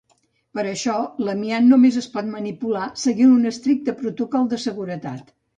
Per 0.59 0.61
això, 0.69 0.95
l'amiant 1.27 1.67
només 1.73 1.99
es 2.01 2.09
pot 2.15 2.31
manipular 2.37 2.89
seguint 3.05 3.37
un 3.37 3.53
estricte 3.53 3.97
protocol 4.03 4.53
de 4.55 4.65
seguretat. 4.69 5.33